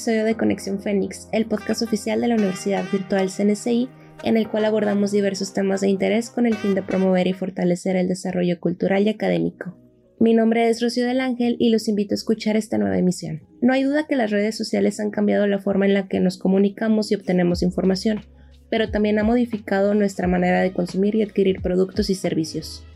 episodio 0.00 0.24
de 0.24 0.34
Conexión 0.34 0.80
Fénix, 0.80 1.28
el 1.30 1.44
podcast 1.44 1.82
oficial 1.82 2.22
de 2.22 2.28
la 2.28 2.36
Universidad 2.36 2.86
Virtual 2.90 3.28
CNCI, 3.28 3.90
en 4.24 4.38
el 4.38 4.48
cual 4.48 4.64
abordamos 4.64 5.12
diversos 5.12 5.52
temas 5.52 5.82
de 5.82 5.90
interés 5.90 6.30
con 6.30 6.46
el 6.46 6.54
fin 6.54 6.74
de 6.74 6.82
promover 6.82 7.26
y 7.26 7.34
fortalecer 7.34 7.96
el 7.96 8.08
desarrollo 8.08 8.58
cultural 8.60 9.02
y 9.02 9.10
académico. 9.10 9.76
Mi 10.18 10.32
nombre 10.32 10.70
es 10.70 10.80
Rocío 10.80 11.06
del 11.06 11.20
Ángel 11.20 11.56
y 11.58 11.68
los 11.68 11.86
invito 11.86 12.14
a 12.14 12.16
escuchar 12.16 12.56
esta 12.56 12.78
nueva 12.78 12.96
emisión. 12.96 13.42
No 13.60 13.74
hay 13.74 13.82
duda 13.82 14.06
que 14.06 14.16
las 14.16 14.30
redes 14.30 14.56
sociales 14.56 15.00
han 15.00 15.10
cambiado 15.10 15.46
la 15.46 15.58
forma 15.58 15.84
en 15.84 15.92
la 15.92 16.08
que 16.08 16.18
nos 16.18 16.38
comunicamos 16.38 17.12
y 17.12 17.16
obtenemos 17.16 17.62
información, 17.62 18.22
pero 18.70 18.90
también 18.90 19.18
ha 19.18 19.22
modificado 19.22 19.92
nuestra 19.92 20.26
manera 20.26 20.62
de 20.62 20.72
consumir 20.72 21.14
y 21.14 21.20
adquirir 21.20 21.60
productos 21.60 22.08
y 22.08 22.14
servicios. 22.14 22.86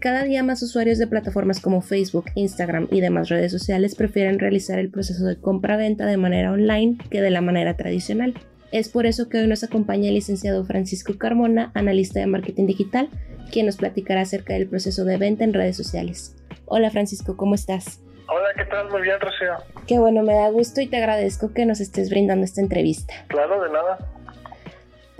Cada 0.00 0.22
día 0.22 0.42
más 0.42 0.62
usuarios 0.62 0.96
de 0.96 1.06
plataformas 1.06 1.60
como 1.60 1.82
Facebook, 1.82 2.24
Instagram 2.34 2.88
y 2.90 3.02
demás 3.02 3.28
redes 3.28 3.52
sociales 3.52 3.94
prefieren 3.94 4.38
realizar 4.38 4.78
el 4.78 4.90
proceso 4.90 5.26
de 5.26 5.38
compra-venta 5.38 6.06
de 6.06 6.16
manera 6.16 6.52
online 6.52 6.96
que 7.10 7.20
de 7.20 7.28
la 7.28 7.42
manera 7.42 7.76
tradicional. 7.76 8.32
Es 8.72 8.88
por 8.88 9.04
eso 9.04 9.28
que 9.28 9.36
hoy 9.36 9.46
nos 9.46 9.62
acompaña 9.62 10.08
el 10.08 10.14
licenciado 10.14 10.64
Francisco 10.64 11.18
Carmona, 11.18 11.70
analista 11.74 12.18
de 12.18 12.26
marketing 12.26 12.66
digital, 12.66 13.10
quien 13.52 13.66
nos 13.66 13.76
platicará 13.76 14.22
acerca 14.22 14.54
del 14.54 14.68
proceso 14.70 15.04
de 15.04 15.18
venta 15.18 15.44
en 15.44 15.52
redes 15.52 15.76
sociales. 15.76 16.34
Hola 16.64 16.90
Francisco, 16.90 17.36
¿cómo 17.36 17.54
estás? 17.54 18.00
Hola, 18.26 18.48
¿qué 18.56 18.64
tal? 18.64 18.88
Muy 18.90 19.02
bien, 19.02 19.20
Rocío. 19.20 19.52
Qué 19.86 19.98
bueno, 19.98 20.22
me 20.22 20.32
da 20.32 20.48
gusto 20.48 20.80
y 20.80 20.86
te 20.86 20.96
agradezco 20.96 21.52
que 21.52 21.66
nos 21.66 21.78
estés 21.78 22.08
brindando 22.08 22.46
esta 22.46 22.62
entrevista. 22.62 23.12
Claro, 23.26 23.60
de 23.60 23.70
nada. 23.70 23.98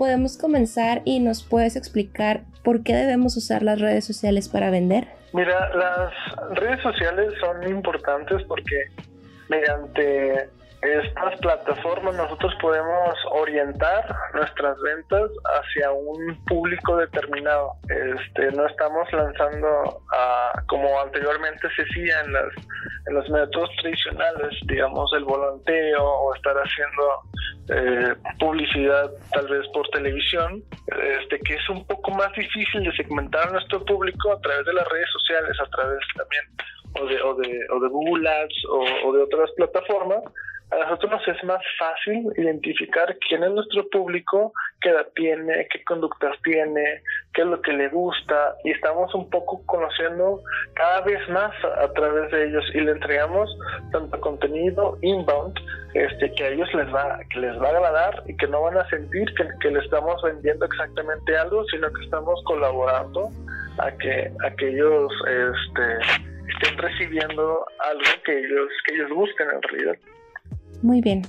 Podemos 0.01 0.35
comenzar 0.35 1.03
y 1.05 1.19
nos 1.19 1.43
puedes 1.43 1.75
explicar 1.75 2.41
¿Por 2.63 2.81
qué 2.81 2.95
debemos 2.95 3.37
usar 3.37 3.61
las 3.61 3.79
redes 3.79 4.03
sociales 4.03 4.49
para 4.49 4.71
vender? 4.71 5.07
Mira, 5.31 5.69
las 5.75 6.11
redes 6.57 6.81
sociales 6.81 7.31
son 7.39 7.69
importantes 7.69 8.41
porque 8.47 8.85
mediante 9.49 10.49
estas 10.81 11.39
plataformas 11.39 12.15
nosotros 12.15 12.51
podemos 12.59 13.15
orientar 13.31 14.15
nuestras 14.33 14.75
ventas 14.81 15.29
hacia 15.45 15.91
un 15.91 16.43
público 16.45 16.97
determinado. 16.97 17.73
Este, 17.83 18.51
no 18.53 18.65
estamos 18.65 19.07
lanzando 19.13 20.01
a, 20.11 20.63
como 20.67 20.99
anteriormente 20.99 21.67
se 21.75 21.83
hacía 21.83 22.21
en, 22.21 22.33
las, 22.33 22.53
en 23.05 23.13
los 23.13 23.29
métodos 23.29 23.69
tradicionales, 23.83 24.57
digamos 24.67 25.11
el 25.15 25.25
volanteo 25.25 26.03
o 26.03 26.33
estar 26.33 26.55
haciendo 26.55 27.21
eh, 27.71 28.15
publicidad 28.39 29.11
tal 29.31 29.47
vez 29.47 29.65
por 29.73 29.87
televisión, 29.89 30.63
este, 31.21 31.39
que 31.39 31.55
es 31.55 31.69
un 31.69 31.85
poco 31.87 32.11
más 32.11 32.31
difícil 32.33 32.83
de 32.83 32.91
segmentar 32.93 33.47
a 33.47 33.51
nuestro 33.51 33.83
público 33.85 34.33
a 34.33 34.41
través 34.41 34.65
de 34.65 34.73
las 34.73 34.87
redes 34.89 35.09
sociales, 35.11 35.57
a 35.59 35.69
través 35.69 35.99
también 36.15 36.43
o 36.99 37.05
de, 37.05 37.21
o 37.21 37.35
de, 37.35 37.59
o 37.71 37.79
de 37.79 37.87
Google 37.87 38.29
Ads 38.29 38.65
o, 38.69 39.07
o 39.07 39.13
de 39.13 39.23
otras 39.23 39.49
plataformas 39.55 40.21
a 40.71 40.77
nosotros 40.77 41.11
nos 41.11 41.27
es 41.27 41.43
más 41.43 41.61
fácil 41.77 42.31
identificar 42.37 43.17
quién 43.27 43.43
es 43.43 43.51
nuestro 43.51 43.89
público, 43.89 44.53
qué 44.79 44.89
edad 44.89 45.07
tiene, 45.15 45.67
qué 45.69 45.83
conductas 45.83 46.35
tiene, 46.43 47.01
qué 47.33 47.41
es 47.41 47.47
lo 47.47 47.61
que 47.61 47.73
le 47.73 47.89
gusta 47.89 48.55
y 48.63 48.71
estamos 48.71 49.13
un 49.13 49.29
poco 49.29 49.61
conociendo 49.65 50.41
cada 50.75 51.01
vez 51.01 51.27
más 51.29 51.51
a, 51.77 51.91
través 51.91 52.31
de 52.31 52.45
ellos 52.47 52.63
y 52.73 52.79
le 52.79 52.91
entregamos 52.91 53.49
tanto 53.91 54.19
contenido 54.21 54.97
inbound 55.01 55.59
este 55.93 56.31
que 56.35 56.43
a 56.45 56.47
ellos 56.49 56.73
les 56.73 56.87
va 56.93 57.19
que 57.31 57.39
les 57.39 57.61
va 57.61 57.67
a 57.67 57.71
agradar 57.71 58.23
y 58.27 58.37
que 58.37 58.47
no 58.47 58.61
van 58.61 58.77
a 58.77 58.89
sentir 58.89 59.27
que, 59.35 59.71
le 59.71 59.79
estamos 59.79 60.21
vendiendo 60.23 60.65
exactamente 60.65 61.35
algo, 61.35 61.65
sino 61.65 61.91
que 61.91 62.03
estamos 62.03 62.41
colaborando 62.45 63.29
a 63.77 63.91
que 63.97 64.31
a 64.45 64.51
que 64.55 64.69
ellos 64.69 65.11
este, 65.27 65.97
estén 66.47 66.77
recibiendo 66.77 67.65
algo 67.79 68.23
que 68.23 68.39
ellos 68.39 68.69
que 68.85 68.95
ellos 68.95 69.09
en 69.39 69.61
realidad. 69.63 69.97
Muy 70.81 71.01
bien. 71.01 71.23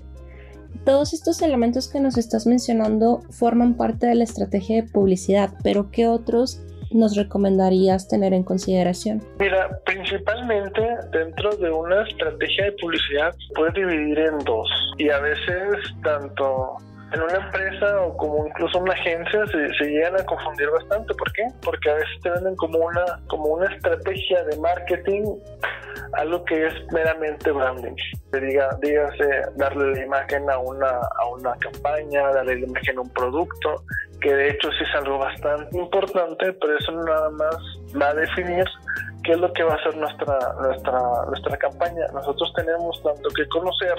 Todos 0.85 1.13
estos 1.13 1.43
elementos 1.43 1.89
que 1.91 2.01
nos 2.01 2.19
estás 2.19 2.47
mencionando 2.47 3.21
forman 3.31 3.75
parte 3.75 4.07
de 4.07 4.15
la 4.15 4.25
estrategia 4.25 4.83
de 4.83 4.89
publicidad, 4.89 5.51
pero 5.63 5.91
¿qué 5.91 6.09
otros 6.09 6.61
nos 6.91 7.17
recomendarías 7.17 8.09
tener 8.09 8.33
en 8.33 8.43
consideración? 8.43 9.23
Mira, 9.39 9.79
principalmente 9.85 10.83
dentro 11.13 11.57
de 11.57 11.71
una 11.71 12.03
estrategia 12.07 12.67
de 12.67 12.73
publicidad 12.73 13.35
puede 13.55 13.73
dividir 13.81 14.19
en 14.19 14.39
dos 14.41 14.69
y 14.99 15.09
a 15.09 15.21
veces 15.21 15.77
tanto 16.03 16.77
en 17.13 17.23
una 17.23 17.37
empresa 17.37 18.01
o 18.01 18.17
como 18.17 18.47
incluso 18.47 18.79
una 18.79 18.93
agencia 18.93 19.47
se, 19.47 19.85
llegan 19.85 20.19
a 20.19 20.25
confundir 20.25 20.71
bastante. 20.71 21.15
¿Por 21.15 21.33
qué? 21.33 21.47
Porque 21.63 21.91
a 21.91 21.95
veces 21.95 22.21
te 22.23 22.31
venden 22.31 22.57
como 22.57 22.79
una, 22.79 23.05
como 23.29 23.45
una 23.45 23.67
estrategia 23.75 24.45
de 24.45 24.57
marketing 24.59 25.25
algo 26.13 26.45
que 26.45 26.67
es 26.67 26.75
meramente 26.93 27.51
branding. 27.51 27.97
Diga, 28.33 28.77
dígase 28.83 29.43
darle 29.57 29.95
la 29.95 30.05
imagen 30.05 30.51
a 30.51 30.59
una, 30.59 30.91
a 30.91 31.27
una 31.29 31.55
campaña, 31.57 32.33
darle 32.33 32.57
la 32.57 32.67
imagen 32.67 32.99
a 32.99 33.01
un 33.03 33.11
producto, 33.11 33.83
que 34.21 34.35
de 34.35 34.51
hecho 34.51 34.71
sí 34.73 34.85
es 34.89 34.95
algo 34.97 35.19
bastante 35.19 35.77
importante, 35.77 36.53
pero 36.53 36.79
eso 36.79 36.93
nada 36.93 37.31
más 37.31 37.57
va 38.01 38.09
a 38.09 38.15
definir 38.15 38.65
qué 39.25 39.33
es 39.33 39.39
lo 39.39 39.53
que 39.53 39.63
va 39.63 39.75
a 39.75 39.83
ser 39.83 39.97
nuestra, 39.97 40.39
nuestra, 40.61 41.01
nuestra 41.29 41.57
campaña. 41.57 42.07
Nosotros 42.13 42.53
tenemos 42.57 43.03
tanto 43.03 43.29
que 43.31 43.47
conocer 43.49 43.95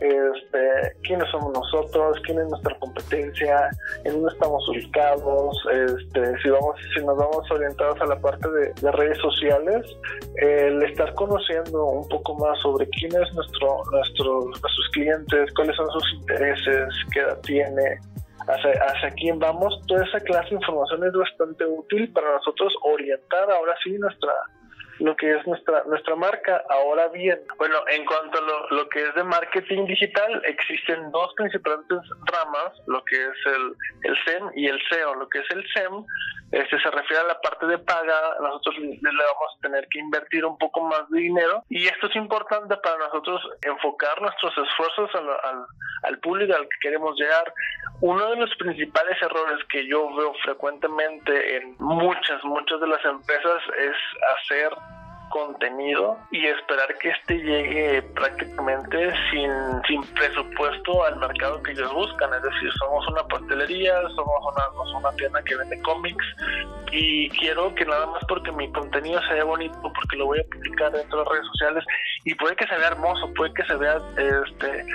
este, 0.00 0.96
quiénes 1.02 1.28
somos 1.30 1.52
nosotros, 1.52 2.18
quién 2.24 2.38
es 2.38 2.48
nuestra 2.48 2.78
competencia, 2.78 3.68
en 4.04 4.12
dónde 4.14 4.32
estamos 4.32 4.68
ubicados, 4.68 5.56
este, 5.72 6.38
si 6.42 6.50
vamos, 6.50 6.76
si 6.94 7.04
nos 7.04 7.16
vamos 7.16 7.50
orientados 7.50 8.00
a 8.00 8.06
la 8.06 8.20
parte 8.20 8.48
de, 8.50 8.92
redes 8.92 9.18
sociales, 9.18 9.86
el 10.36 10.82
estar 10.82 11.12
conociendo 11.14 11.84
un 11.84 12.08
poco 12.08 12.34
más 12.36 12.58
sobre 12.60 12.88
quién 12.90 13.12
es 13.12 13.34
nuestro, 13.34 13.82
nuestro, 13.90 14.40
nuestros 14.44 14.88
clientes, 14.92 15.52
cuáles 15.54 15.76
son 15.76 15.90
sus 15.90 16.12
intereses, 16.20 16.88
qué 17.12 17.20
edad 17.20 17.38
tiene, 17.42 17.98
hacia 18.46 19.10
quién 19.16 19.38
vamos, 19.38 19.80
toda 19.86 20.04
esa 20.04 20.20
clase 20.20 20.50
de 20.50 20.56
información 20.56 21.04
es 21.04 21.12
bastante 21.12 21.66
útil 21.66 22.10
para 22.12 22.32
nosotros 22.32 22.72
orientar 22.82 23.50
ahora 23.50 23.74
sí 23.84 23.90
nuestra 23.98 24.32
lo 24.98 25.16
que 25.16 25.36
es 25.36 25.46
nuestra 25.46 25.84
nuestra 25.84 26.16
marca. 26.16 26.62
Ahora 26.68 27.08
bien, 27.08 27.40
bueno, 27.56 27.76
en 27.88 28.04
cuanto 28.04 28.38
a 28.38 28.42
lo, 28.42 28.70
lo 28.70 28.88
que 28.88 29.02
es 29.02 29.14
de 29.14 29.24
marketing 29.24 29.86
digital, 29.86 30.42
existen 30.44 31.10
dos 31.10 31.32
principales 31.34 31.86
ramas, 32.26 32.72
lo 32.86 33.04
que 33.04 33.16
es 33.16 33.46
el, 33.46 33.74
el 34.02 34.16
SEM 34.24 34.50
y 34.54 34.66
el 34.66 34.80
SEO. 34.90 35.14
Lo 35.14 35.28
que 35.28 35.38
es 35.40 35.50
el 35.50 35.64
SEM 35.72 36.04
este, 36.50 36.80
se 36.80 36.90
refiere 36.90 37.22
a 37.22 37.26
la 37.26 37.40
parte 37.40 37.66
de 37.66 37.78
paga, 37.78 38.36
nosotros 38.40 38.76
le 38.78 38.98
vamos 39.02 39.56
a 39.58 39.60
tener 39.60 39.86
que 39.88 39.98
invertir 39.98 40.46
un 40.46 40.56
poco 40.56 40.80
más 40.80 41.08
de 41.10 41.20
dinero 41.20 41.62
y 41.68 41.86
esto 41.86 42.06
es 42.06 42.16
importante 42.16 42.74
para 42.78 42.96
nosotros 42.96 43.42
enfocar 43.60 44.20
nuestros 44.22 44.56
esfuerzos 44.56 45.14
al, 45.14 45.28
al, 45.28 45.66
al 46.04 46.18
público 46.20 46.54
al 46.54 46.62
que 46.62 46.78
queremos 46.80 47.16
llegar. 47.18 47.52
Uno 48.00 48.30
de 48.30 48.36
los 48.36 48.54
principales 48.56 49.20
errores 49.20 49.62
que 49.68 49.86
yo 49.86 50.14
veo 50.14 50.32
frecuentemente 50.42 51.56
en 51.56 51.76
muchas, 51.80 52.42
muchas 52.44 52.80
de 52.80 52.86
las 52.86 53.04
empresas 53.04 53.62
es 53.76 53.96
hacer 54.38 54.70
contenido 55.30 56.16
y 56.30 56.46
esperar 56.46 56.94
que 56.98 57.10
este 57.10 57.38
llegue 57.38 58.02
prácticamente 58.14 59.12
sin, 59.30 59.50
sin 59.86 60.02
presupuesto 60.14 61.04
al 61.04 61.16
mercado 61.16 61.62
que 61.62 61.72
ellos 61.72 61.92
buscan. 61.92 62.32
Es 62.34 62.42
decir, 62.42 62.70
somos 62.78 63.06
una 63.08 63.22
pastelería, 63.24 64.00
somos 64.14 64.40
una, 64.52 64.98
una 64.98 65.12
tienda 65.16 65.42
que 65.42 65.56
vende 65.56 65.80
cómics 65.82 66.24
y 66.90 67.28
quiero 67.30 67.74
que 67.74 67.84
nada 67.84 68.06
más 68.06 68.22
porque 68.28 68.52
mi 68.52 68.70
contenido 68.72 69.20
se 69.28 69.34
vea 69.34 69.44
bonito, 69.44 69.80
porque 69.82 70.16
lo 70.16 70.26
voy 70.26 70.40
a 70.40 70.44
publicar 70.44 70.92
dentro 70.92 71.18
de 71.18 71.24
las 71.24 71.32
redes 71.32 71.46
sociales 71.52 71.84
y 72.24 72.34
puede 72.34 72.56
que 72.56 72.66
se 72.66 72.76
vea 72.76 72.88
hermoso, 72.88 73.32
puede 73.34 73.52
que 73.54 73.64
se 73.64 73.76
vea 73.76 74.00
este 74.16 74.86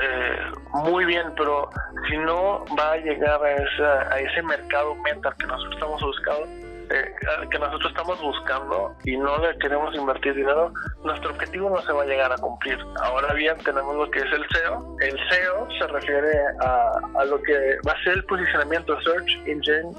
eh, 0.00 0.52
muy 0.72 1.04
bien, 1.04 1.32
pero 1.36 1.68
si 2.08 2.16
no 2.18 2.64
va 2.78 2.92
a 2.92 2.96
llegar 2.96 3.42
a, 3.42 3.54
esa, 3.54 4.14
a 4.14 4.20
ese 4.20 4.42
mercado 4.42 4.94
meta 4.96 5.34
que 5.38 5.46
nosotros 5.46 5.74
estamos 5.74 6.02
buscando, 6.02 6.69
eh, 6.90 7.14
que 7.50 7.58
nosotros 7.58 7.90
estamos 7.90 8.20
buscando 8.20 8.94
y 9.04 9.16
no 9.16 9.32
queremos 9.60 9.94
invertir 9.94 10.34
dinero, 10.34 10.72
nuestro 11.04 11.30
objetivo 11.30 11.70
no 11.70 11.80
se 11.82 11.92
va 11.92 12.02
a 12.02 12.06
llegar 12.06 12.32
a 12.32 12.36
cumplir. 12.36 12.78
Ahora 13.02 13.32
bien, 13.34 13.56
tenemos 13.58 13.96
lo 13.96 14.10
que 14.10 14.18
es 14.20 14.32
el 14.32 14.44
SEO. 14.48 14.96
El 15.00 15.18
SEO 15.30 15.68
se 15.78 15.86
refiere 15.86 16.32
a, 16.60 16.92
a 17.20 17.24
lo 17.24 17.40
que 17.42 17.76
va 17.86 17.92
a 17.92 18.02
ser 18.02 18.14
el 18.14 18.24
posicionamiento 18.24 19.00
Search 19.02 19.30
Engine 19.46 19.92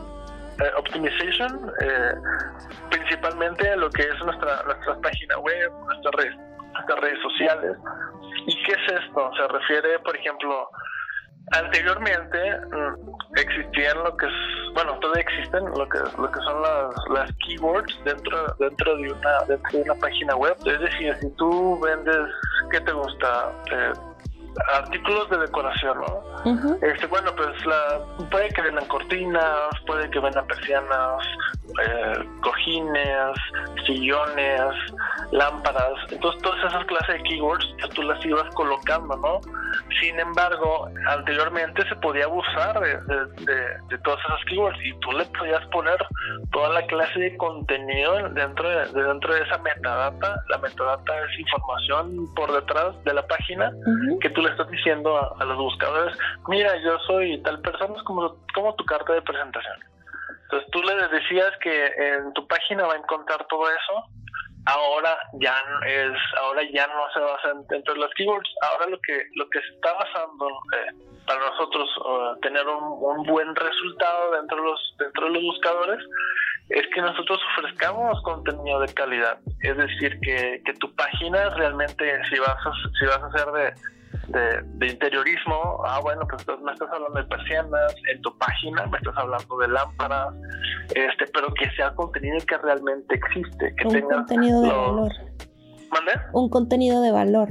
eh, 0.62 0.72
Optimization, 0.78 1.72
eh, 1.82 2.14
principalmente 2.92 3.76
lo 3.78 3.90
que 3.90 4.04
es 4.04 4.24
nuestra, 4.24 4.62
nuestra 4.64 4.96
página 5.02 5.40
web, 5.40 5.72
nuestras 5.86 6.14
redes, 6.16 6.36
nuestras 6.74 7.00
redes 7.00 7.20
sociales. 7.22 7.78
¿Y 8.46 8.64
qué 8.64 8.74
es 8.74 9.02
esto? 9.02 9.32
Se 9.38 9.48
refiere, 9.48 9.98
por 10.00 10.16
ejemplo, 10.16 10.70
Anteriormente 11.52 12.38
mm, 12.72 13.38
existían 13.38 13.98
lo 14.04 14.16
que 14.16 14.26
es, 14.26 14.34
bueno, 14.74 14.98
todavía 15.00 15.24
existen 15.24 15.66
lo 15.66 15.88
que 15.90 16.00
lo 16.00 16.32
que 16.32 16.40
son 16.40 16.62
las, 16.62 16.96
las 17.10 17.32
keywords 17.46 17.94
dentro 18.06 18.56
dentro 18.60 18.96
de 18.98 19.12
una 19.12 19.40
dentro 19.48 19.72
de 19.72 19.82
una 19.84 19.96
página 19.96 20.36
web. 20.36 20.56
Es 20.66 20.80
decir, 20.80 21.16
si 21.20 21.30
tú 21.32 21.80
vendes, 21.82 22.28
¿qué 22.72 22.80
te 22.82 22.92
gusta? 22.92 23.52
Eh, 23.72 23.94
artículos 24.74 25.30
de 25.30 25.38
decoración, 25.40 25.98
¿no? 26.00 26.78
este, 26.82 27.06
bueno, 27.08 27.34
pues 27.36 27.66
la, 27.66 28.00
puede 28.30 28.50
que 28.50 28.62
vendan 28.62 28.86
cortinas, 28.88 29.70
puede 29.88 30.10
que 30.10 30.20
vendan 30.20 30.46
persianas, 30.48 31.26
eh, 31.86 32.28
cojines, 32.42 33.38
sillones, 33.86 34.74
lámparas. 35.32 35.94
Entonces, 36.10 36.42
todas 36.42 36.66
esas 36.66 36.86
clases 36.86 37.16
de 37.16 37.24
keywords 37.24 37.66
tú 37.96 38.04
las 38.04 38.24
ibas 38.26 38.54
colocando, 38.56 39.16
¿no? 39.18 39.40
Sin 40.00 40.20
embargo, 40.20 40.90
anteriormente 41.08 41.88
se 41.88 41.96
podía 41.96 42.26
abusar 42.26 42.80
de, 42.80 42.98
de, 43.90 43.98
todas 44.04 44.20
esas 44.26 44.44
keywords 44.46 44.78
y 44.84 44.94
tú 45.00 45.12
le 45.12 45.26
podías 45.26 45.66
poner 45.68 45.98
toda 46.52 46.70
la 46.70 46.86
clase 46.88 47.20
de 47.20 47.38
contenido 47.38 48.30
dentro 48.30 48.70
de, 48.70 48.86
dentro 49.04 49.34
de 49.34 49.42
esa 49.42 49.58
metadata. 49.60 50.36
La 50.50 50.58
metadata 50.58 51.14
es 51.26 51.40
información 51.40 52.34
por 52.36 52.52
detrás 52.52 53.04
de 53.04 53.14
la 53.14 53.26
página 53.28 53.72
que 54.22 54.30
tú 54.30 54.42
le 54.42 54.50
estás 54.50 54.70
diciendo 54.70 55.18
a, 55.18 55.46
los 55.46 55.58
buscadores, 55.58 56.18
mira, 56.48 56.72
yo 56.84 56.98
soy 57.00 57.42
tal 57.44 57.60
persona, 57.62 57.94
es 57.98 58.04
como, 58.04 58.36
como 58.54 58.76
tu 58.76 58.86
carta 58.86 59.14
de 59.14 59.22
presentación. 59.22 59.76
Entonces 60.44 60.70
tú 60.72 60.82
le 60.84 61.08
decías 61.08 61.52
que 61.62 61.86
en 61.86 62.34
tu 62.34 62.46
página 62.48 62.86
va 62.86 62.94
a 62.94 62.98
encontrar 62.98 63.46
todo 63.48 63.70
eso 63.70 64.06
ahora 64.66 65.18
ya 65.34 65.56
es 65.88 66.14
ahora 66.40 66.62
ya 66.74 66.88
no 66.88 67.12
se 67.14 67.20
basa 67.20 67.54
dentro 67.70 67.94
de 67.94 68.00
los 68.02 68.14
keywords. 68.16 68.50
Ahora 68.62 68.88
lo 68.88 69.00
que 69.02 69.26
lo 69.36 69.50
que 69.50 69.60
está 69.60 69.94
basando 69.94 70.48
eh, 70.74 70.94
para 71.26 71.40
nosotros 71.50 71.90
uh, 72.00 72.40
tener 72.42 72.68
un, 72.68 73.24
buen 73.26 73.56
resultado 73.56 74.32
dentro 74.32 74.58
de 74.58 74.64
los 74.64 74.96
dentro 75.00 75.26
de 75.26 75.32
los 75.32 75.44
buscadores 75.44 76.00
es 76.70 76.88
que 76.94 77.02
nosotros 77.02 77.40
ofrezcamos 77.58 78.22
contenido 78.24 78.80
de 78.80 78.94
calidad. 78.94 79.40
Es 79.62 79.76
decir 79.76 80.20
que, 80.22 80.62
que 80.66 80.74
tu 80.76 80.94
página 80.96 81.50
realmente 81.50 82.22
si 82.30 82.40
vas 82.40 82.58
a, 82.66 82.72
si 83.00 83.06
vas 83.06 83.20
a 83.22 83.28
hacer 83.28 83.52
de 83.52 83.74
de, 84.32 84.88
interiorismo, 84.88 85.82
ah, 85.86 86.00
bueno, 86.02 86.22
pues 86.30 86.46
me 86.62 86.72
estás 86.72 86.90
hablando 86.92 87.20
de 87.20 87.26
persianas, 87.26 87.96
en 88.14 88.22
tu 88.22 88.38
página 88.38 88.86
me 88.88 88.98
estás 88.98 89.16
hablando 89.18 89.58
de 89.58 89.68
lámparas, 89.68 90.34
este, 90.96 91.26
pero 91.34 91.54
que 91.54 91.70
sea 91.72 91.94
contenido 91.96 92.38
que 92.48 92.58
realmente 92.58 93.16
existe, 93.16 93.74
que 93.76 93.88
un 93.88 94.02
contenido 94.02 94.62
de 94.62 94.70
valor. 94.70 95.12
¿Mande? 95.92 96.12
Un 96.34 96.50
contenido 96.50 97.02
de 97.02 97.12
valor. 97.12 97.50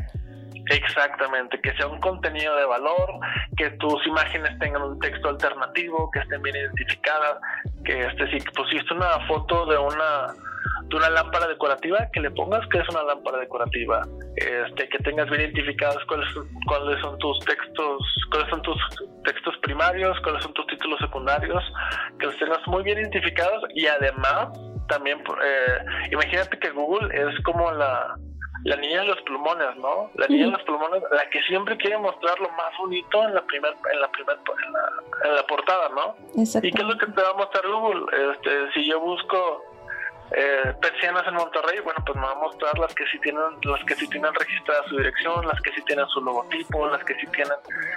Exactamente, 0.71 1.61
que 1.61 1.73
sea 1.75 1.88
un 1.88 2.00
contenido 2.00 2.55
de 2.56 2.65
valor, 2.65 3.11
que 3.56 3.71
tus 3.71 4.06
imágenes 4.06 4.56
tengan 4.61 4.82
un 4.82 4.99
texto 5.00 5.29
alternativo, 5.29 6.11
que 6.12 6.21
estén 6.21 6.41
bien 6.43 6.56
identificadas, 6.56 7.38
que 7.85 8.06
este, 8.06 8.31
si 8.31 8.38
pusiste 8.50 8.94
una 8.94 9.27
foto 9.27 9.67
de 9.67 9.79
una 9.79 10.32
de 10.84 10.96
una 10.96 11.10
lámpara 11.10 11.46
decorativa, 11.46 12.08
que 12.12 12.20
le 12.20 12.30
pongas 12.30 12.66
que 12.68 12.78
es 12.78 12.88
una 12.88 13.02
lámpara 13.04 13.38
decorativa, 13.38 14.06
este, 14.36 14.88
que 14.88 14.98
tengas 14.98 15.28
bien 15.30 15.42
identificadas 15.42 15.98
cuáles, 16.06 16.28
cuáles 16.66 17.00
son 17.00 17.18
tus 17.18 17.38
textos, 17.40 18.02
cuáles 18.30 18.50
son 18.50 18.62
tus 18.62 18.76
textos 19.24 19.56
primarios, 19.62 20.18
cuáles 20.22 20.42
son 20.42 20.52
tus 20.54 20.66
títulos 20.66 20.98
secundarios, 21.00 21.62
que 22.18 22.26
los 22.26 22.38
tengas 22.38 22.66
muy 22.66 22.82
bien 22.82 22.98
identificados 22.98 23.62
y 23.74 23.86
además 23.86 24.48
también, 24.88 25.18
eh, 25.20 26.08
imagínate 26.10 26.58
que 26.58 26.70
Google 26.70 27.08
es 27.14 27.40
como 27.44 27.70
la, 27.70 28.16
la 28.64 28.76
niña 28.76 29.00
de 29.00 29.06
los 29.06 29.20
plumones, 29.22 29.76
¿no? 29.76 30.10
La 30.14 30.26
niña 30.26 30.46
de 30.46 30.52
los 30.52 30.62
plumones, 30.62 31.02
la 31.10 31.28
que 31.30 31.40
siempre 31.42 31.76
quiere 31.76 31.96
mostrar 31.98 32.38
lo 32.40 32.50
más 32.50 32.76
bonito 32.78 33.22
en 33.22 33.34
la 33.34 33.42
primer, 33.46 33.74
en 33.92 34.00
la 34.00 34.10
primer, 34.10 34.36
en 35.24 35.34
la, 35.34 35.42
portada, 35.44 35.88
¿no? 35.90 36.16
¿Y 36.34 36.72
qué 36.72 36.82
es 36.82 36.88
lo 36.88 36.98
que 36.98 37.06
te 37.06 37.22
va 37.22 37.30
a 37.30 37.34
mostrar 37.34 37.66
Google? 37.66 38.04
Este, 38.32 38.72
si 38.72 38.86
yo 38.86 39.00
busco 39.00 39.62
eh, 40.32 40.73
persianas 40.81 41.27
en 41.27 41.35
Monterrey, 41.35 41.81
bueno, 41.81 42.03
pues 42.06 42.17
me 42.17 42.23
va 42.23 42.32
a 42.32 42.37
mostrar 42.37 42.79
las 42.79 42.94
que 42.94 43.05
sí 43.06 43.19
tienen, 43.21 43.43
las 43.62 43.85
que 43.85 43.94
sí 43.97 44.09
tienen 44.09 44.32
registrada 44.35 44.82
su 44.88 44.97
dirección, 44.97 45.47
las 45.47 45.61
que 45.61 45.73
sí 45.73 45.82
tienen 45.87 46.06
su 46.09 46.21
logotipo, 46.21 46.88
las 46.88 47.03
que 47.05 47.15
sí 47.15 47.27
tienen 47.29 47.56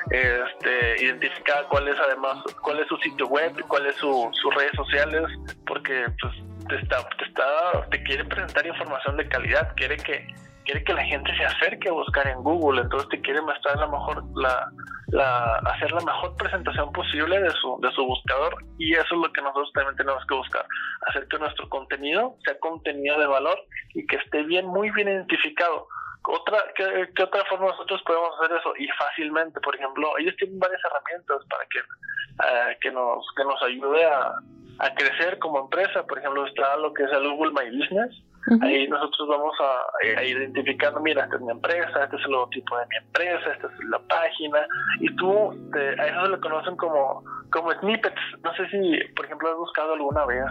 este, 0.10 1.04
identificada 1.04 1.68
cuál 1.70 1.88
es 1.88 2.00
además, 2.00 2.44
cuál 2.62 2.80
es 2.80 2.88
su 2.88 2.98
sitio 2.98 3.28
web, 3.28 3.54
cuál 3.68 3.94
su, 3.94 4.30
sus 4.34 4.56
redes 4.56 4.72
sociales, 4.76 5.24
porque 5.66 6.06
pues 6.22 6.34
te 6.68 6.76
está, 6.78 7.08
te 7.18 7.26
está, 7.26 7.90
te 7.90 8.04
quiere 8.04 8.26
presentar 8.26 8.66
información 8.66 9.18
de 9.18 9.28
calidad, 9.28 9.74
quiere 9.76 9.98
que 9.98 10.28
quiere 10.64 10.84
que 10.84 10.94
la 10.94 11.04
gente 11.04 11.36
se 11.36 11.46
acerque 11.46 11.90
a 11.90 11.94
buscar 11.94 12.28
en 12.28 12.42
Google, 12.44 12.82
entonces 12.82 13.10
te 13.10 13.22
quiere 13.22 13.42
mostrar 13.42 13.78
la 13.78 13.88
mejor, 13.88 14.24
la, 14.36 15.56
hacer 15.66 15.92
la 15.92 16.02
mejor 16.02 16.36
presentación 16.38 16.92
posible 16.92 17.40
de 17.40 17.50
su, 17.52 17.80
de 17.82 17.92
su 17.92 18.06
buscador 18.06 18.56
y 18.78 18.94
eso 18.94 19.16
es 19.16 19.22
lo 19.22 19.32
que 19.32 19.42
nosotros 19.42 19.72
también 19.74 19.96
tenemos 19.96 20.26
que 20.28 20.36
buscar, 20.36 20.66
hacer 21.08 21.28
que 21.28 21.38
nuestro 21.38 21.70
contenido 21.70 22.36
sea 22.46 22.58
contenido 22.60 23.20
de 23.20 23.28
valor 23.28 23.60
y 23.94 24.06
que 24.08 24.18
esté 24.18 24.44
bien, 24.44 24.66
muy 24.66 24.90
bien 24.92 25.08
identificado. 25.08 25.88
Otra, 26.26 26.58
¿qué, 26.76 27.22
otra 27.22 27.44
forma 27.50 27.68
nosotros 27.68 28.02
podemos 28.06 28.30
hacer 28.40 28.58
eso? 28.58 28.74
Y 28.78 28.88
fácilmente, 28.98 29.60
por 29.60 29.76
ejemplo, 29.76 30.18
ellos 30.20 30.34
tienen 30.38 30.58
varias 30.58 30.82
herramientas 30.86 31.46
para 31.50 31.66
que, 31.66 31.80
eh, 31.80 32.78
que, 32.80 32.92
nos, 32.92 33.26
que 33.36 33.44
nos 33.44 33.62
ayude 33.62 34.06
a, 34.06 34.32
a 34.80 34.96
crecer 34.96 35.38
como 35.40 35.60
empresa. 35.60 36.06
Por 36.08 36.20
ejemplo, 36.20 36.46
está 36.48 36.78
lo 36.78 36.94
que 36.94 37.04
es 37.04 37.12
el 37.12 37.30
Google 37.30 37.52
My 37.52 37.78
Business, 37.78 38.24
Ahí 38.62 38.88
nosotros 38.88 39.28
vamos 39.30 39.56
a, 39.60 40.24
identificar, 40.26 40.94
mira, 41.02 41.24
esta 41.24 41.36
es 41.36 41.42
mi 41.42 41.52
empresa, 41.52 42.04
este 42.04 42.18
es 42.18 42.26
el 42.26 42.32
logotipo 42.32 42.78
de 42.78 42.86
mi 42.88 42.96
empresa, 42.98 43.54
esta 43.54 43.68
es 43.68 43.90
la 43.90 44.00
página, 44.00 44.68
y 45.00 45.16
tú 45.16 45.52
a 45.74 46.08
eso 46.08 46.26
se 46.26 46.30
le 46.30 46.40
conocen 46.40 46.76
como, 46.76 47.24
como 47.52 47.72
snippets. 47.80 48.22
No 48.44 48.54
sé 48.56 48.68
si, 48.70 49.00
por 49.16 49.26
ejemplo, 49.26 49.50
has 49.50 49.58
buscado 49.58 49.94
alguna 49.94 50.26
vez 50.26 50.46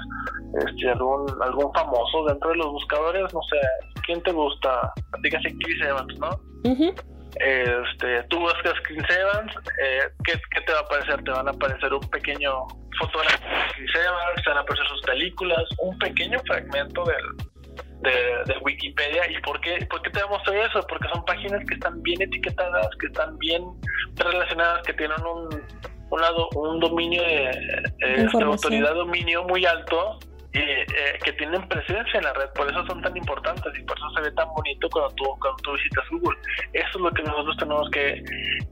este, 0.67 0.91
algún, 0.91 1.27
algún 1.43 1.73
famoso 1.75 2.25
dentro 2.25 2.51
de 2.51 2.57
los 2.57 2.73
buscadores, 2.73 3.23
no 3.35 3.41
sé, 3.43 3.61
¿quién 4.07 4.23
te 4.23 4.33
gusta? 4.33 4.93
Dígase 5.23 5.55
Chris 5.59 5.83
Evans, 5.85 6.19
¿no? 6.19 6.31
este, 7.41 8.23
tú 8.25 8.39
buscas 8.41 8.75
Chris 8.85 9.05
Evans, 9.11 9.53
eh, 9.83 10.01
¿qué, 10.25 10.33
¿qué, 10.55 10.61
te 10.63 10.73
va 10.73 10.79
a 10.79 10.83
aparecer? 10.83 11.23
Te 11.25 11.31
van 11.31 11.49
a 11.49 11.51
aparecer 11.51 11.93
un 11.93 12.09
pequeño 12.11 12.67
fotografía 12.99 13.49
de 13.49 13.73
Chris 13.75 13.95
Evans, 13.97 14.43
te 14.43 14.51
van 14.51 14.59
a 14.59 14.61
aparecer 14.63 14.87
sus 14.87 15.03
películas, 15.03 15.65
un 15.81 15.99
pequeño 15.99 16.39
fragmento 16.47 17.05
del, 17.05 17.52
de, 18.03 18.59
Wikipedia. 18.63 19.31
¿Y 19.31 19.41
por 19.43 19.61
qué, 19.61 19.87
por 19.91 20.03
qué 20.03 20.11
te 20.11 20.27
mostrar 20.27 20.57
eso? 20.57 20.81
Porque 20.89 21.09
son 21.09 21.25
páginas 21.25 21.63
que 21.69 21.75
están 21.75 22.03
bien 22.03 22.23
etiquetadas, 22.23 22.89
que 23.01 23.07
están 23.07 23.39
bien 23.39 23.65
relacionadas, 24.17 24.83
que 24.83 24.95
tienen 24.95 25.19
un, 25.25 25.63
un 26.55 26.81
dominio 26.81 27.23
de, 27.23 27.51
eh, 28.01 28.29
autoridad 28.43 28.95
dominio 28.95 29.45
muy 29.45 29.65
alto 29.65 30.19
eh, 30.55 31.19
que 31.25 31.33
tienen 31.33 31.67
presencia 31.67 32.19
en 32.19 32.25
la 32.25 32.33
red, 32.35 32.49
por 32.55 32.71
eso 32.71 32.85
son 32.87 33.01
tan 33.01 33.17
importantes 33.17 33.73
y 33.79 33.83
por 33.85 33.97
eso 33.97 34.11
se 34.11 34.21
ve 34.21 34.31
tan 34.33 34.49
bonito 34.55 34.89
cuando 34.91 35.15
tú, 35.15 35.25
cuando 35.41 35.57
tú 35.63 35.73
visitas 35.73 36.05
Google. 36.11 36.39
Eso 36.75 36.89
es 36.89 37.01
lo 37.01 37.11
que 37.11 37.23
nosotros 37.23 37.57
tenemos 37.57 37.91
que, 37.91 38.23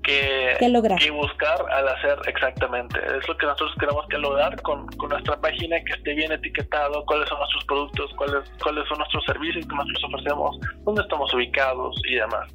que, 0.02 0.56
que 0.98 1.10
buscar 1.10 1.58
al 1.72 1.88
hacer 1.88 2.18
exactamente. 2.26 2.98
Es 2.98 3.26
lo 3.26 3.36
que 3.36 3.46
nosotros 3.46 3.74
queremos 3.78 4.06
que 4.08 4.18
lograr 4.18 4.60
con, 4.62 4.86
con, 4.98 5.08
nuestra 5.08 5.40
página, 5.40 5.82
que 5.84 5.92
esté 5.92 6.14
bien 6.14 6.32
etiquetado, 6.32 7.04
cuáles 7.06 7.28
son 7.28 7.38
nuestros 7.38 7.64
productos, 7.64 8.10
cuáles, 8.16 8.50
cuáles 8.62 8.86
son 8.88 8.98
nuestros 8.98 9.24
servicios 9.24 9.66
que 9.66 9.74
nosotros 9.74 10.04
ofrecemos, 10.04 10.58
dónde 10.84 11.02
estamos 11.02 11.32
ubicados 11.32 11.96
y 12.08 12.16
demás. 12.16 12.52